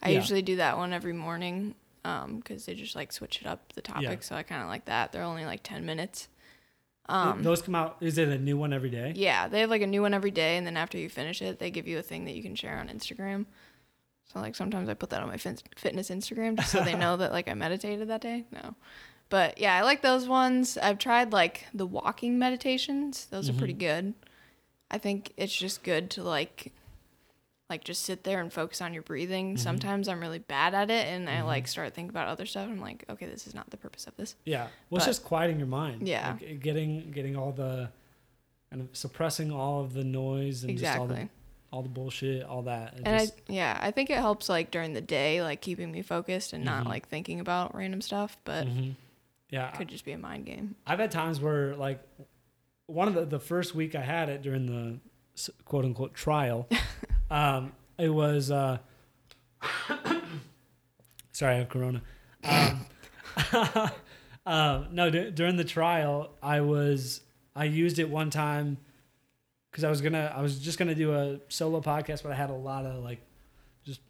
[0.02, 0.16] I Yeah.
[0.20, 4.04] usually do that one every morning because they just like switch it up the topic.
[4.10, 4.16] Yeah.
[4.22, 5.12] So I kind of like that.
[5.12, 6.30] They're only like ten minutes.
[7.10, 7.98] Um, Those come out.
[8.02, 9.14] Is it a new one every day?
[9.16, 11.60] yeah, they have like a new one every day, and then after you finish it,
[11.60, 13.46] they give you a thing that you can share on Instagram.
[14.34, 17.16] So like sometimes I put that on my fin- fitness Instagram just so they know
[17.22, 18.46] that like I meditated that day.
[18.52, 18.76] No.
[19.30, 20.78] But yeah, I like those ones.
[20.78, 23.26] I've tried like the walking meditations.
[23.26, 24.14] Those are pretty good.
[24.92, 26.74] I think it's just good to like
[27.70, 29.58] like just sit there and focus on your breathing.
[29.58, 32.68] Sometimes I'm really bad at it and I like start thinking about other stuff.
[32.70, 34.36] I'm like, okay, this is not the purpose of this.
[34.46, 34.68] Yeah.
[34.90, 36.08] Well, it's just quieting your mind.
[36.08, 36.38] Yeah.
[36.40, 37.90] Like, getting getting all the
[38.70, 41.26] kind of suppressing all of the noise and just all Exactly.
[41.26, 41.30] the
[41.76, 42.94] all the bullshit, all that.
[42.94, 45.92] It And just, I yeah, I think it helps like during the day, like keeping
[45.92, 46.90] me focused and not Mhm.
[46.90, 48.96] like thinking about random stuff, but Mhm.
[49.50, 49.72] Yeah.
[49.72, 50.76] could just be a mind game.
[50.86, 52.02] I've had times where like
[52.86, 55.00] one of the the first week I had it during the
[55.66, 56.70] quote unquote trial,
[57.30, 58.78] um, it was uh,
[61.32, 62.02] sorry, I have corona.
[62.44, 62.86] Um,
[64.46, 67.22] uh, no, d- during the trial, I was
[67.56, 68.78] I used it one time
[69.72, 72.50] because I was gonna I was just gonna do a solo podcast, but I had
[72.50, 73.22] a lot of like
[73.86, 74.02] just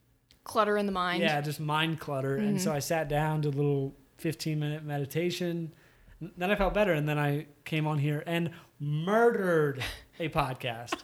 [0.43, 1.21] Clutter in the mind.
[1.21, 2.37] yeah, just mind clutter.
[2.37, 5.73] And so I sat down, did a little 15 minute meditation.
[6.21, 6.93] Then I felt better.
[6.93, 9.83] And then I came on here and murdered
[10.19, 10.95] a podcast.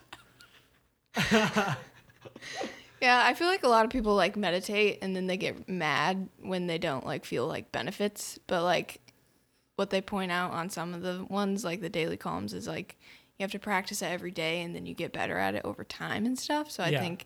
[3.02, 6.30] Yeah, I feel like a lot of people like meditate and then they get mad
[6.42, 8.40] when they don't like feel like benefits.
[8.48, 9.02] But like
[9.76, 12.98] what they point out on some of the ones, like the daily calms, is like
[13.38, 15.84] you have to practice it every day and then you get better at it over
[15.84, 16.72] time and stuff.
[16.72, 17.00] So I Yeah.
[17.02, 17.26] think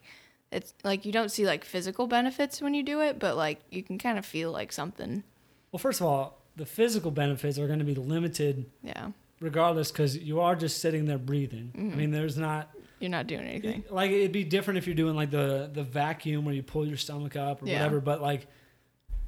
[0.51, 3.83] it's like you don't see like physical benefits when you do it, but like you
[3.83, 5.23] can kind of feel like something.
[5.71, 10.17] Well, first of all, the physical benefits are going to be limited Yeah, regardless because
[10.17, 11.71] you are just sitting there breathing.
[11.75, 11.97] I Mm-hmm.
[11.97, 13.83] mean, there's not you're not doing anything.
[13.89, 16.97] like it'd be different if you're doing like the the vacuum where you pull your
[16.97, 17.75] stomach up or Yeah.
[17.79, 17.99] whatever.
[18.01, 18.47] But like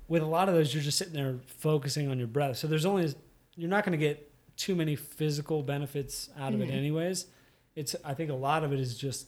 [0.07, 2.57] with a lot of those, you're just sitting there focusing on your breath.
[2.57, 3.13] So there's only
[3.55, 6.73] you're not going to get too many physical benefits out of it, Mhm.
[6.73, 7.27] anyways.
[7.75, 9.27] It's I think a lot of it is just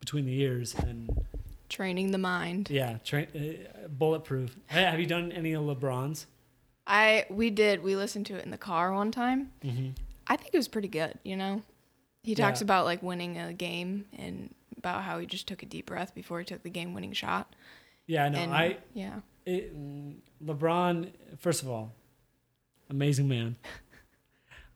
[0.00, 1.24] between the ears and
[1.68, 2.68] Training the mind.
[2.70, 4.56] yeah, tra- uh, bulletproof.
[4.66, 6.26] Hey, have you done any of LeBron's?
[6.86, 9.50] I we did we listened to it in the car one time.
[9.64, 9.90] Mm-hmm.
[10.28, 11.62] I think it was pretty good, you know.
[12.26, 12.64] He talks Yeah.
[12.64, 16.38] about like winning a game and about how he just took a deep breath before
[16.40, 17.54] he took the game winning shot.
[18.06, 18.38] Yeah, I know.
[18.38, 19.20] and I yeah.
[19.46, 19.72] it,
[20.44, 21.92] LeBron, first of all,
[22.90, 23.56] amazing man.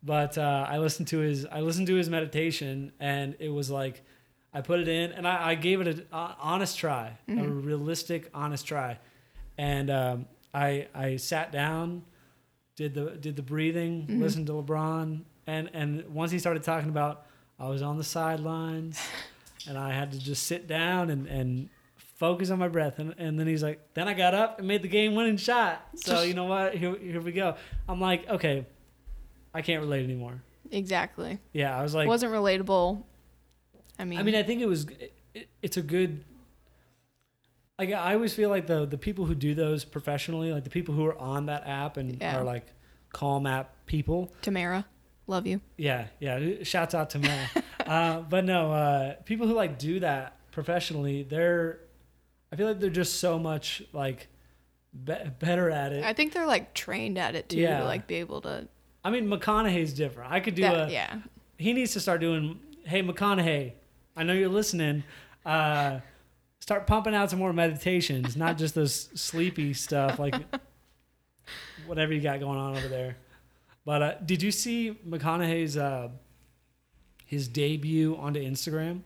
[0.02, 4.00] But uh, I listened to his I listened to his meditation, and it was like
[4.54, 8.66] I put it in, and I, I gave it an honest try, a realistic, honest
[8.66, 8.98] try,
[9.58, 12.02] and um, I I sat down,
[12.76, 17.26] did the did the breathing, listened to LeBron, and and once he started talking about
[17.60, 18.98] I was on the sidelines,
[19.68, 21.68] and I had to just sit down and and
[22.16, 22.98] focus on my breath.
[22.98, 25.82] And, and then he's like, then I got up and made the game winning shot.
[25.94, 26.74] So you know what?
[26.74, 27.54] Here, here we go.
[27.88, 28.66] I'm like, okay,
[29.54, 30.42] I can't relate anymore.
[30.70, 31.38] Exactly.
[31.52, 33.02] Yeah, I was like, wasn't relatable.
[33.98, 34.86] I mean, I mean, I think it was.
[35.34, 36.24] It, it's a good.
[37.78, 40.94] Like I always feel like the the people who do those professionally, like the people
[40.94, 42.38] who are on that app and Yeah.
[42.38, 42.66] are like
[43.12, 44.32] Calm app people.
[44.42, 44.84] Tamara,
[45.30, 45.60] love you.
[45.78, 46.62] Yeah, yeah.
[46.62, 47.46] Shouts out to Mel.
[47.86, 51.80] uh, but no, uh, people who like do that professionally, they're.
[52.52, 54.26] I feel like they're just so much like
[55.04, 56.04] be- better at it.
[56.04, 57.78] I think they're like trained at it too Yeah.
[57.80, 58.68] to like be able to.
[59.04, 60.30] I mean, McConaughey's different.
[60.32, 60.92] I could do That, a.
[60.92, 61.20] yeah.
[61.56, 62.58] He needs to start doing.
[62.84, 63.72] Hey, McConaughey,
[64.16, 65.04] I know you're listening.
[65.46, 66.00] Uh,
[66.58, 70.34] start pumping out some more meditations, not just those sleepy stuff like
[71.86, 73.16] whatever you got going on over there.
[73.90, 76.10] But uh, did you see McConaughey's uh,
[77.26, 79.00] his debut onto Instagram?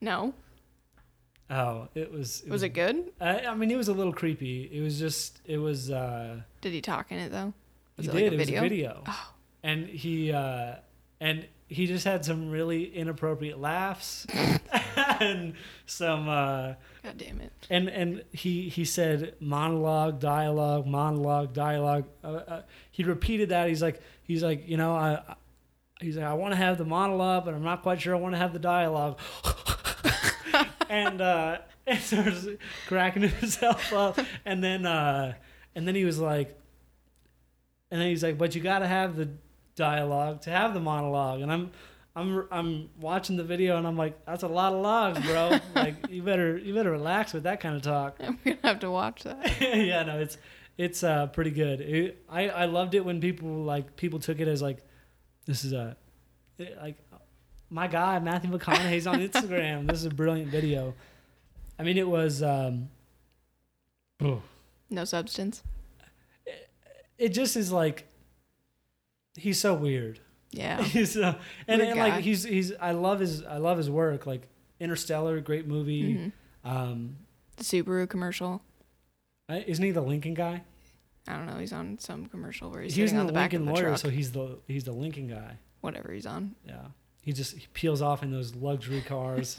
[0.00, 0.34] No.
[1.50, 2.44] Oh, it was.
[2.46, 3.10] It Was it good?
[3.20, 4.70] I, I mean, it was a little creepy.
[4.72, 5.40] It was just.
[5.44, 5.90] It was.
[5.90, 7.54] Uh, Did he talk in it though?
[7.96, 8.22] Was he it did.
[8.22, 8.60] like a it was video?
[8.60, 9.02] a video.
[9.08, 9.32] Oh.
[9.64, 10.74] And he uh,
[11.20, 14.28] and he just had some really inappropriate laughs
[15.20, 15.54] and
[15.86, 16.28] some.
[16.28, 17.52] Uh, God damn it.
[17.70, 22.04] and and he he said monologue, dialogue, monologue, dialogue.
[22.22, 23.68] Uh, uh, he repeated that.
[23.68, 25.14] He's like he's like you know I.
[25.28, 25.34] I-
[26.00, 28.34] He's like, I want to have the monologue, but I'm not quite sure I want
[28.34, 29.18] to have the dialogue.
[30.90, 32.46] and uh, and starts
[32.88, 35.34] cracking himself up, and then uh,
[35.74, 36.58] and then he was like,
[37.90, 39.30] and then he's like, but you got to have the
[39.76, 41.70] dialogue to have the monologue, and I'm.
[42.16, 45.58] I'm I'm watching the video and I'm like, that's a lot of logs, bro.
[45.74, 48.16] like you better you better relax with that kind of talk.
[48.20, 49.60] I'm gonna have to watch that.
[49.60, 50.38] yeah, no, it's
[50.78, 51.80] it's uh, pretty good.
[51.80, 54.84] It, I I loved it when people like people took it as like
[55.46, 55.96] this is a
[56.58, 56.96] it- like
[57.68, 59.88] my guy Matthew McConaughey's on Instagram.
[59.88, 60.94] this is a brilliant video.
[61.76, 62.88] I mean, it was um,
[64.22, 64.42] oh,
[64.90, 65.64] No substance.
[66.46, 66.70] It,
[67.18, 68.06] it just is like
[69.36, 70.20] he's so weird.
[70.56, 70.82] Yeah.
[70.82, 71.34] he's uh,
[71.68, 74.26] and, and like he's he's I love his I love his work.
[74.26, 74.48] Like
[74.80, 76.14] Interstellar, great movie.
[76.14, 76.70] Mm-hmm.
[76.70, 77.16] Um,
[77.56, 78.62] The Subaru commercial.
[79.48, 80.62] isn't he the Lincoln guy?
[81.26, 81.58] I don't know.
[81.58, 83.68] He's on some commercial where he's he was sitting in on the the back Lincoln
[83.68, 84.00] of the Lawyer, truck.
[84.00, 85.58] so he's the he's the Lincoln guy.
[85.80, 86.54] Whatever he's on.
[86.66, 86.86] Yeah.
[87.22, 89.56] He just he peels off in those luxury cars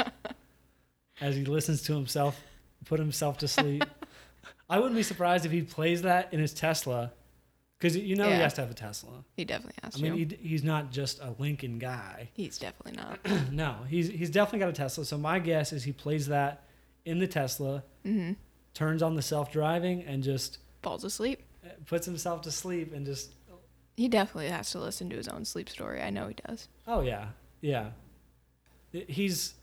[1.21, 2.39] as he listens to himself
[2.85, 3.83] put himself to sleep.
[4.69, 7.11] I wouldn't be surprised if he plays that in his Tesla
[7.85, 9.23] because you know he has to have a Tesla.
[9.37, 10.07] He definitely has I to.
[10.07, 12.29] I mean, he, he's not just a Lincoln guy.
[12.33, 13.51] he's definitely not.
[13.51, 15.05] no, he's he's definitely got a Tesla.
[15.05, 16.63] So my guess is he plays that
[17.05, 18.33] in the Tesla, Mm-hmm.
[18.73, 21.43] turns on the self driving, and just Falls asleep.
[21.63, 23.33] uh, puts himself to sleep and just
[23.97, 26.01] He definitely has to listen to his own sleep story.
[26.01, 26.67] I know he does.
[26.87, 27.27] Oh yeah,
[27.61, 27.89] yeah.
[28.91, 29.53] He's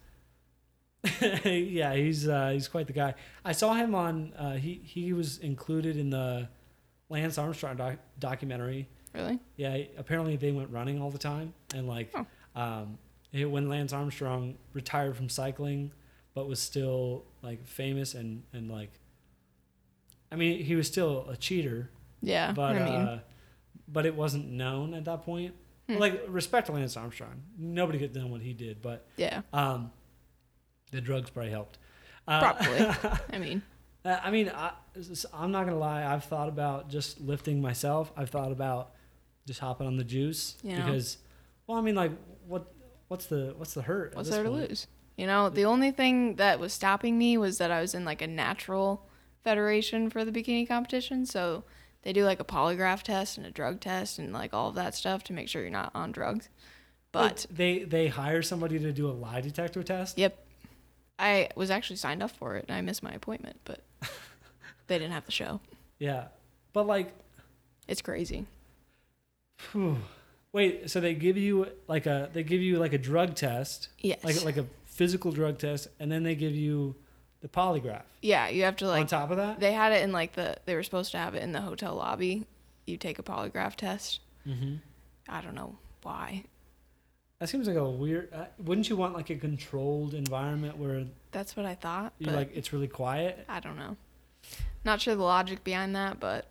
[1.45, 3.15] yeah, he's uh, he's quite the guy.
[3.45, 4.33] I saw him on.
[4.39, 6.49] Uh, he he was included in the
[7.13, 8.89] Lance Armstrong doc- documentary.
[9.15, 9.39] Really?
[9.57, 12.27] Yeah, apparently they went running all the time, and like Oh.
[12.61, 12.99] um,
[13.33, 15.93] it, when Lance Armstrong retired from cycling,
[16.35, 18.91] but was still like famous and and like.
[20.31, 21.91] I mean, he was still a cheater,
[22.23, 22.53] Yeah.
[22.53, 23.21] but I mean, uh,
[23.87, 25.55] but it wasn't known at that point.
[25.91, 25.99] Hmm.
[25.99, 29.43] Like respect to Lance Armstrong, nobody could have done what he did, but yeah.
[29.53, 29.91] um,
[30.91, 31.77] the drugs probably helped.
[32.27, 32.87] Uh, Probably.
[33.33, 33.63] I mean,
[34.05, 34.73] uh, I mean, I,
[35.33, 36.05] I'm not gonna lie.
[36.05, 38.13] I've thought about just lifting myself.
[38.17, 38.93] I've thought about
[39.47, 40.77] just hopping on the juice know?
[40.77, 41.19] because,
[41.67, 42.13] well, I mean, like,
[42.47, 42.73] what,
[43.09, 44.15] what's the, what's the hurt?
[44.15, 44.87] what's there to lose?
[45.17, 48.23] You know, the only thing that was stopping me was that I was in like
[48.23, 49.07] a natural
[49.45, 51.27] federation for the bikini competition.
[51.27, 51.65] So
[52.03, 54.95] they do like a polygraph test and a drug test and like all of that
[54.95, 56.49] stuff to make sure you're not on drugs.
[57.13, 60.19] But they they hire somebody to do a lie detector test.
[60.19, 60.47] yep,
[61.23, 63.81] I was actually signed up for it and I missed my appointment, but
[64.89, 65.61] they didn't have the show.
[65.99, 66.25] Yeah,
[66.73, 67.13] but like,
[67.89, 68.47] It's crazy.
[69.59, 69.99] phew.
[70.53, 70.91] wait.
[70.91, 74.25] So they give you like a they give you like a drug test, Yes.
[74.25, 76.95] like like a physical drug test, and then they give you
[77.41, 79.59] the polygraph yeah, you have to like on top of that.
[79.59, 81.95] they had it in like the they were supposed to have it in the hotel
[81.97, 82.47] lobby.
[82.87, 84.21] You take a polygraph test.
[84.47, 84.77] mm-hmm.
[85.29, 86.45] I don't know why.
[87.43, 88.33] That seems like a weird.
[88.33, 92.13] Uh, wouldn't you want like a controlled environment where That's what I thought.
[92.21, 93.45] you like it's really quiet?
[93.49, 93.97] I don't know.
[94.85, 96.47] Not sure the logic behind that, but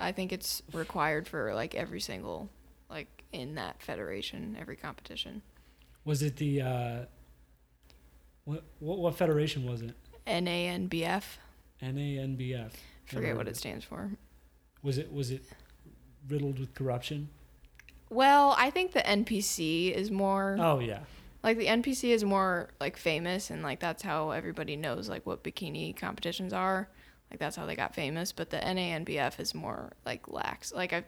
[0.00, 2.50] I think it's required for like every single
[2.90, 5.42] like in that federation, every competition.
[6.04, 6.98] Was it the uh,
[8.44, 9.94] what, what what federation was it?
[10.26, 11.22] NANBF.
[11.80, 12.72] NANBF.
[13.06, 14.10] Forget what it stands for.
[14.82, 15.44] Was it was it
[16.28, 17.28] riddled with corruption?
[18.12, 21.00] Well, I think the NPC is more Oh yeah.
[21.42, 25.42] like the NPC is more like famous and like that's how everybody knows like what
[25.42, 26.88] bikini competitions are.
[27.30, 30.72] Like that's how they got famous, but the NANBF is more like lax.
[30.72, 31.04] Like I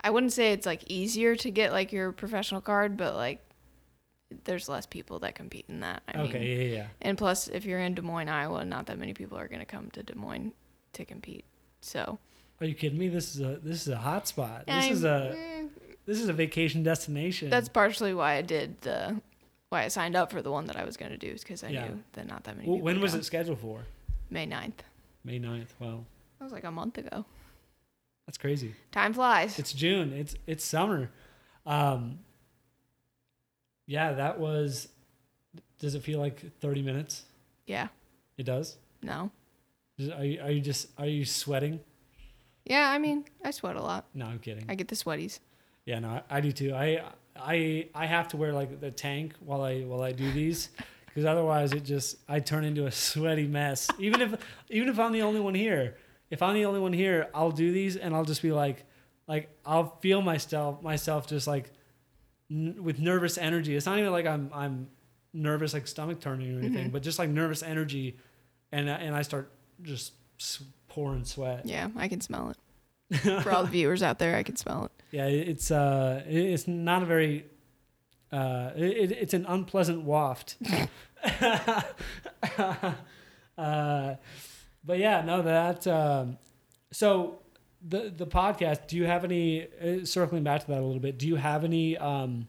[0.00, 3.40] I wouldn't say it's like easier to get like your professional card, but like
[4.44, 6.02] there's less people that compete in that.
[6.08, 8.98] I Okay, mean, yeah, yeah, and plus, if you're in Des Moines, Iowa, not that
[8.98, 10.52] many people are going to come to Des Moines
[10.94, 11.44] to compete.
[11.80, 12.18] So
[12.60, 13.08] Are you kidding me?
[13.08, 14.66] This is a this is a hot spot.
[14.66, 15.55] This I'm- is a eh,
[16.06, 17.50] this is a vacation destination.
[17.50, 19.20] that's partially why I did the
[19.68, 21.64] why I signed up for the one that I was going to do is because
[21.64, 21.88] I Yeah.
[21.88, 22.68] knew that not that many.
[22.68, 23.20] Well, people when would was come.
[23.20, 23.84] it scheduled for?
[24.30, 24.80] May 9th.
[25.24, 25.68] May 9th.
[25.80, 26.04] Well,
[26.38, 27.24] That was like a month ago.
[28.26, 28.74] that's crazy.
[28.92, 29.58] Time flies.
[29.58, 30.12] It's June.
[30.12, 31.10] It's it's summer.
[31.66, 32.20] Um
[33.86, 34.88] Yeah, that was
[35.78, 37.24] does it feel like 30 minutes?
[37.66, 37.88] yeah.
[38.38, 38.76] It does?
[39.02, 39.30] No.
[39.98, 41.80] Is- Are you, are you just are you sweating?
[42.64, 44.06] Yeah, I mean, I sweat a lot.
[44.12, 44.64] No, I'm kidding.
[44.68, 45.38] I get the sweaties.
[45.86, 46.74] Yeah, no, I, I do too.
[46.74, 47.02] I
[47.34, 50.68] I I have to wear like the tank while I while I do these
[51.06, 53.88] because otherwise it just I turn into a sweaty mess.
[53.98, 54.34] Even if
[54.68, 55.96] even if I'm the only one here,
[56.30, 58.84] if I'm the only one here, I'll do these and I'll just be like
[59.28, 61.70] like I'll feel myself myself just like
[62.50, 63.76] n- with nervous energy.
[63.76, 64.88] It's not even like I'm I'm
[65.32, 66.92] nervous like stomach turning or anything, mm-hmm.
[66.92, 68.16] but just like nervous energy,
[68.72, 70.12] and and I start just
[70.88, 71.64] pouring sweat.
[71.64, 72.56] Yeah, I can smell it.
[73.42, 74.90] For all the viewers out there, I can smell it.
[75.12, 77.46] Yeah, it's uh, it's not a very,
[78.32, 80.56] uh, it, it's an unpleasant waft.
[83.58, 84.14] uh,
[84.84, 85.86] but yeah, no, that.
[85.86, 86.38] Um,
[86.92, 87.40] so
[87.86, 88.88] the the podcast.
[88.88, 89.66] Do you have any?
[89.80, 91.18] Uh, circling back to that a little bit.
[91.18, 92.48] Do you have any um,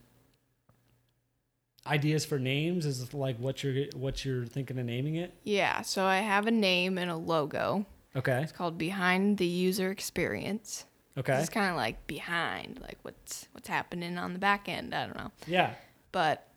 [1.85, 2.85] ideas for names?
[2.85, 5.33] Is like what you're what you're thinking of naming it?
[5.43, 7.85] Yeah, so I have a name and a logo.
[8.17, 8.41] Okay.
[8.41, 10.85] It's called Behind the User Experience.
[11.17, 11.33] Okay.
[11.39, 14.93] It's kind of like behind, like what's what's happening on the back end.
[14.93, 15.73] I don't know, Yeah.
[16.11, 16.47] but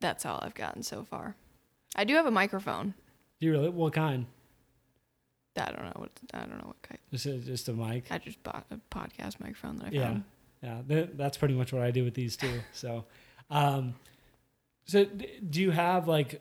[0.00, 1.36] that's all I've gotten so far.
[1.96, 2.94] I do have a microphone.
[3.40, 3.68] Do you really?
[3.68, 4.26] What kind?
[5.56, 6.98] I don't know what I don't know what kind.
[7.10, 8.06] Just a, just a mic.
[8.10, 10.04] I just bought a podcast microphone that I Yeah.
[10.06, 10.24] found.
[10.62, 12.60] Yeah, th- that's pretty much what I do with these too.
[12.72, 13.04] So,
[13.50, 13.94] um,
[14.86, 16.40] so do you have like,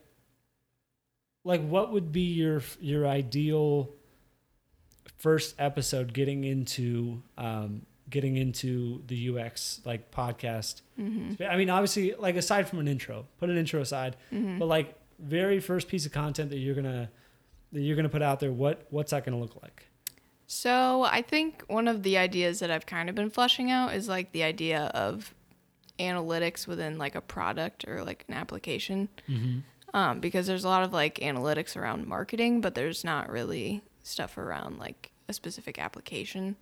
[1.44, 3.90] like what would be your your ideal
[5.18, 10.82] first episode getting into um, getting into the UX like podcast?
[11.00, 11.44] Mm-hmm.
[11.44, 14.60] I mean, obviously, like aside from an intro, put an intro aside, Mm-hmm.
[14.60, 17.10] but like very first piece of content that you're gonna
[17.74, 19.88] that you're gonna put out there, what what's that gonna look like?
[20.50, 24.08] So I think one of the ideas that I've kind of been fleshing out is
[24.08, 25.34] like the idea of
[26.00, 29.10] analytics within like a product or like an application.
[29.94, 34.38] Um, because there's a lot of like analytics around marketing, but there's not really stuff
[34.38, 36.56] around like a specific application.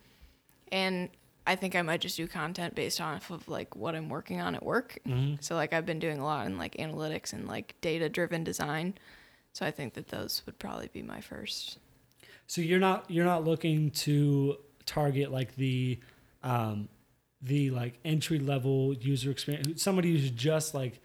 [0.71, 1.09] And
[1.47, 4.55] I think I might just do content based off of like what I'm working on
[4.55, 4.97] at work.
[5.41, 8.95] So like I've been doing a lot in like analytics and like data driven design.
[9.53, 11.77] So I think that those would probably be my first.
[12.47, 15.99] So you're not you're not looking to target like the
[16.43, 16.89] um
[17.41, 20.99] the like entry level user experience somebody who's just like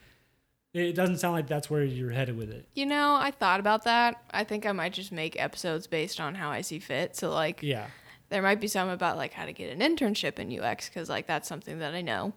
[0.72, 2.66] it doesn't sound like that's where you're headed with it.
[2.74, 4.22] You know, I thought about that.
[4.30, 7.16] I think I might just make episodes based on how I see fit.
[7.16, 7.86] So like Yeah.
[8.28, 11.26] there might be some about like how to get an internship in UX because like
[11.26, 12.34] that's something that I know.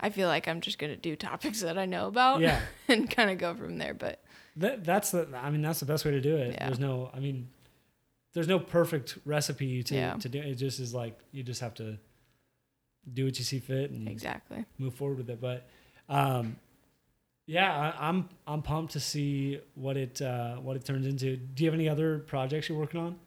[0.00, 2.60] I feel like I'm just gonna do topics that I know about, Yeah.
[2.88, 3.94] and kind of go from there.
[3.94, 4.22] But
[4.56, 6.54] That, that's the I mean that's the best way to do it.
[6.54, 6.66] Yeah.
[6.66, 7.48] There's no I mean
[8.34, 10.14] there's no perfect recipe to Yeah.
[10.14, 10.46] to do it.
[10.46, 11.98] it just is like you just have to
[13.12, 15.40] do what you see fit and exactly, move forward with it.
[15.40, 15.68] But
[16.08, 16.56] um,
[17.46, 21.36] yeah, I, I'm I'm pumped to see what it uh, what it turns into.
[21.36, 23.18] Do you have any other projects you're working on?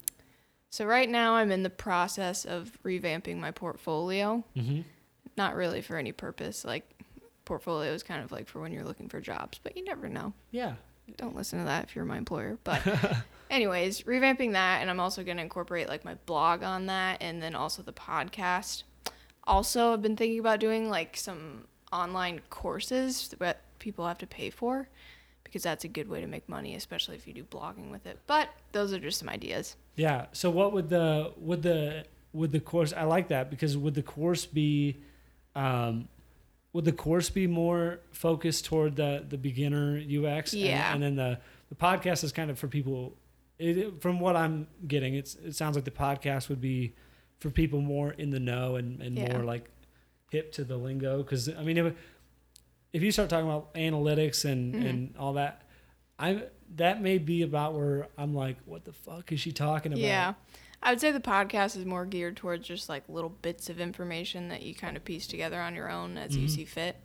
[0.70, 4.44] so right now I'm in the process of revamping my portfolio.
[4.56, 4.82] Mm-hmm.
[5.36, 6.66] Not really for any purpose.
[6.66, 6.88] Like
[7.46, 10.34] portfolio is kind of like for when you're looking for jobs, but you never know.
[10.52, 10.74] Yeah.
[11.16, 12.58] don't listen to that if you're my employer.
[12.64, 12.86] But
[13.50, 17.42] anyways, revamping that and I'm also going to incorporate like my blog on that and
[17.42, 18.84] then also the podcast.
[19.46, 24.50] Also, I've been thinking about doing like some online courses that people have to pay
[24.50, 24.90] for
[25.46, 28.20] because that's a good way to make money, especially if you do blogging with it.
[28.28, 29.78] But those are just some ideas.
[29.96, 30.26] Yeah.
[30.34, 32.04] So what would the would the
[32.34, 32.92] would the course?
[32.92, 34.98] I like that because would the course be,
[35.56, 36.10] um,
[36.74, 40.52] would the course be more focused toward the the beginner UX?
[40.52, 40.94] and- Yeah.
[40.94, 41.40] And, then the
[41.70, 43.16] the podcast is kind of for people.
[43.58, 46.94] It, from what I'm getting, it's it sounds like the podcast would be
[47.40, 49.32] for people more in the know and and Yeah.
[49.38, 49.70] more like
[50.30, 51.24] hip to the lingo.
[51.24, 51.94] Because I mean, it if
[52.94, 54.86] if you start talking about analytics and Mm-hmm.
[54.86, 55.62] and all that,
[56.20, 56.44] I
[56.76, 60.02] that may be about where I'm like, what the fuck is she talking about?
[60.04, 60.34] Yeah.
[60.82, 64.50] I would say the podcast is more geared towards just like little bits of information
[64.50, 66.98] that you kind of piece together on your own as you see fit.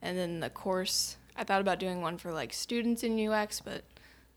[0.00, 3.82] And then the course, I thought about doing one for like students in UX, but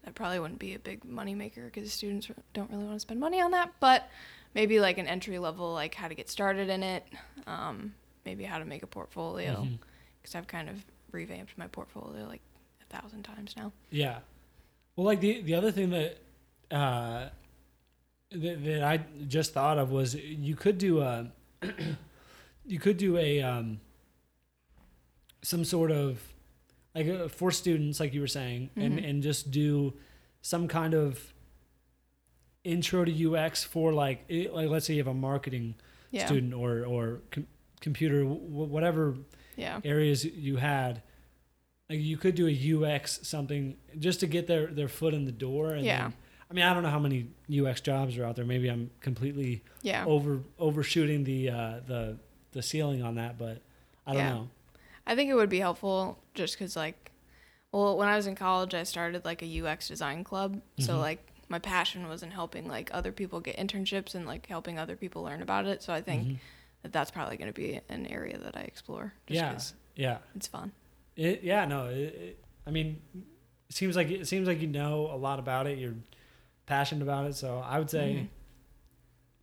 [0.03, 3.21] that probably wouldn't be a big money maker because students don't really want to spend
[3.21, 3.71] money on that.
[3.79, 4.09] But
[4.53, 7.05] maybe like an entry level, like how to get started in it,
[7.47, 7.93] um,
[8.25, 9.75] maybe how to make a portfolio Mm-hmm.
[10.24, 12.41] Because I've kind of revamped my portfolio like
[12.82, 13.71] a thousand times now.
[13.91, 14.19] Yeah.
[14.95, 16.17] Well, like the the other thing that
[16.71, 17.30] uh,
[18.32, 21.28] that, that I just thought of was you could do a
[22.65, 23.80] you could do a um,
[25.41, 26.19] some sort of
[26.95, 29.05] like uh, for students, like you were saying, and Mm-hmm.
[29.05, 29.93] and just do
[30.41, 31.34] some kind of
[32.63, 35.76] intro to UX for like like let's say you have a marketing
[36.11, 36.26] Yeah.
[36.26, 37.47] student or or com-
[37.82, 39.15] computer w- whatever
[39.58, 39.80] Yeah.
[39.84, 41.01] areas you had
[41.89, 42.51] like you could do a
[42.95, 46.01] UX something just to get their their foot in the door and Yeah.
[46.04, 46.14] then-
[46.49, 49.64] I mean I don't know how many UX jobs are out there maybe I'm completely
[49.82, 50.06] Yeah.
[50.06, 52.18] over overshooting the uh the
[52.51, 53.62] the ceiling on that but
[54.06, 54.34] I don't Yeah.
[54.34, 54.49] know
[55.06, 57.12] I think it would be helpful just because, like,
[57.74, 60.62] well, when I was in college, I started like a UX design club.
[60.80, 64.80] So, like, my passion was in helping like other people get internships and like helping
[64.80, 65.84] other people learn about it.
[65.84, 66.38] So, I think that
[66.91, 69.13] that's probably going to be an area that I explore.
[69.27, 70.71] Just yeah yeah it's fun.
[71.15, 73.01] it, yeah no it, it, I mean
[73.69, 75.93] it seems like it seems like you know a lot about it you're
[76.65, 78.27] passionate about it so I would say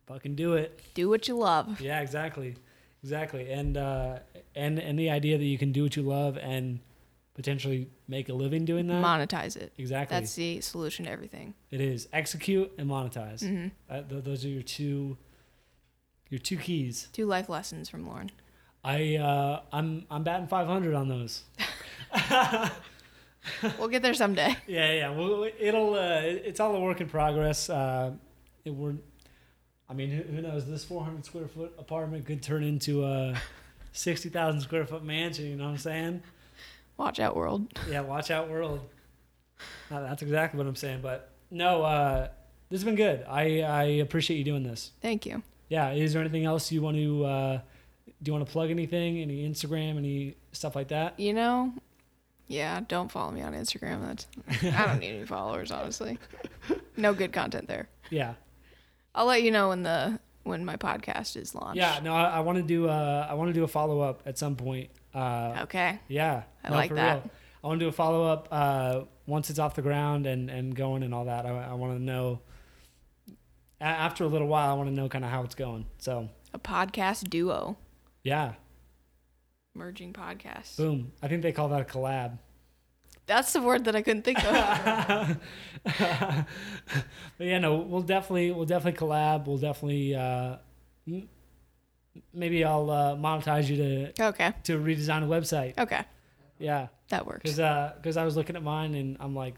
[0.07, 1.79] fucking do it Do what you love.
[1.81, 2.55] Yeah, exactly,
[3.03, 4.19] exactly, and uh,
[4.55, 6.79] and and the idea that you can do what you love and
[7.33, 9.01] potentially make a living doing that.
[9.03, 9.71] Monetize it.
[9.77, 11.53] exactly, That's the solution to everything.
[11.69, 13.41] it is execute and monetize.
[13.41, 13.67] Mm-hmm.
[13.89, 15.17] Uh, th- those are your two
[16.31, 17.09] your two keys.
[17.13, 18.31] Two life lessons from Lauren.
[18.83, 21.43] I uh, I'm I'm batting 500 on those.
[23.79, 24.55] We'll get there someday.
[24.67, 25.09] Yeah, yeah.
[25.09, 27.69] Well, it'll uh, it's all a work in progress.
[27.69, 28.11] Uh,
[28.63, 28.93] it, we're,
[29.89, 30.67] I mean, who, who knows?
[30.67, 33.35] This 400 square foot apartment could turn into a
[33.93, 35.45] 60,000 square foot mansion.
[35.45, 36.23] You know what I'm saying?
[36.97, 37.67] Watch out, world.
[37.89, 38.79] Yeah, watch out, world.
[39.89, 41.01] That's exactly what I'm saying.
[41.01, 42.27] But no, uh,
[42.69, 43.25] this has been good.
[43.27, 44.91] I, I appreciate you doing this.
[45.01, 45.41] Thank you.
[45.71, 45.91] Yeah.
[45.91, 47.25] Is there anything else you want to?
[47.25, 47.59] Uh,
[48.21, 49.19] do you want to plug anything?
[49.19, 49.97] Any Instagram?
[49.97, 51.17] Any stuff like that?
[51.17, 51.73] You know,
[52.47, 54.05] yeah, don't follow me on Instagram.
[54.05, 54.27] That's
[54.75, 56.19] I don't need any followers, honestly.
[56.97, 57.87] No good content there.
[58.09, 58.33] Yeah.
[59.15, 61.77] I'll let you know when the when my podcast is launched.
[61.77, 61.99] Yeah.
[62.03, 62.89] No, I, I want to do.
[62.89, 64.89] Uh, I want to do a follow up at some point.
[65.15, 65.99] Uh, Okay.
[66.09, 66.43] yeah.
[66.63, 67.23] I no, like that.
[67.23, 67.31] Real.
[67.63, 70.75] I want to do a follow up uh, once it's off the ground and, and
[70.75, 71.45] going and all that.
[71.45, 72.41] I, I want to know.
[73.81, 75.85] After a little while, I want to know kind of how it's going.
[75.97, 77.77] So A podcast duo.
[78.23, 78.53] yeah,
[79.73, 80.77] Merging podcasts.
[80.77, 81.11] boom.
[81.23, 82.37] I think they call that a collab.
[83.25, 85.37] That's the word that I couldn't think of.
[87.37, 89.47] But yeah, no, we'll definitely we'll definitely collab.
[89.47, 90.57] We'll definitely uh,
[91.07, 91.27] m-
[92.33, 94.53] maybe I'll uh, monetize you to okay.
[94.65, 95.77] to redesign a website.
[95.79, 96.03] Okay.
[96.59, 97.41] Yeah, That works.
[97.55, 99.55] because because I was looking at mine and I'm like,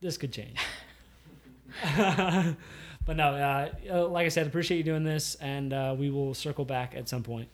[0.00, 0.58] this could change.
[3.06, 6.34] but no, uh, uh, like I said, appreciate you doing this, and uh, we will
[6.34, 7.48] circle back at some point.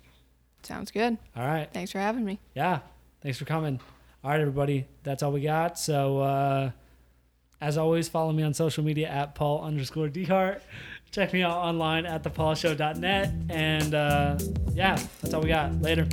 [0.62, 1.16] Sounds good.
[1.36, 1.68] All right.
[1.72, 2.38] Thanks for having me.
[2.54, 2.80] Yeah.
[3.22, 3.80] Thanks for coming.
[4.22, 4.86] All right, everybody.
[5.02, 5.78] That's all we got.
[5.78, 6.70] So, uh,
[7.60, 10.60] as always, follow me on social media at Paul underscore Dehart.
[11.10, 13.32] Check me out online at thepaulshow.net.
[13.48, 14.38] And uh,
[14.74, 15.80] yeah, that's all we got.
[15.82, 16.06] Later.